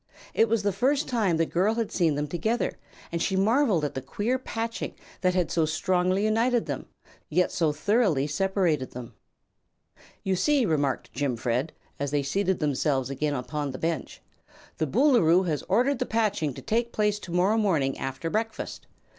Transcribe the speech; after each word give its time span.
It 0.33 0.49
was 0.49 0.63
the 0.63 0.73
first 0.73 1.07
time 1.07 1.37
the 1.37 1.45
girl 1.45 1.75
had 1.75 1.91
seen 1.91 2.15
them 2.15 2.25
together 2.27 2.79
and 3.11 3.21
she 3.21 3.35
marveled 3.35 3.85
at 3.85 3.93
the 3.93 4.01
queer 4.01 4.39
patching 4.39 4.95
that 5.21 5.35
had 5.35 5.51
so 5.51 5.67
strongly 5.67 6.23
united 6.25 6.65
them, 6.65 6.87
yet 7.29 7.51
so 7.51 7.71
thoroughly 7.71 8.25
separated 8.25 8.93
them. 8.93 9.13
"You 10.23 10.35
see," 10.35 10.65
remarked 10.65 11.13
Jimfred, 11.13 11.71
as 11.99 12.09
they 12.09 12.23
seated 12.23 12.57
themselves 12.57 13.11
again 13.11 13.35
upon 13.35 13.73
the 13.73 13.77
bench, 13.77 14.23
"the 14.79 14.87
Boolooroo 14.87 15.43
has 15.45 15.61
ordered 15.69 15.99
the 15.99 16.07
patching 16.07 16.55
to 16.55 16.63
take 16.63 16.91
place 16.93 17.19
to 17.19 17.31
morrow 17.31 17.59
morning 17.59 17.95
after 17.99 18.31
breakfast. 18.31 18.87